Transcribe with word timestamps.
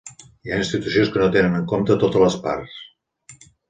Hi 0.47 0.53
ha 0.53 0.57
institucions 0.61 1.13
que 1.17 1.23
no 1.25 1.29
tenen 1.37 1.61
en 1.61 1.71
compte 1.75 2.01
totes 2.07 2.27
les 2.27 2.43
parts. 2.49 2.85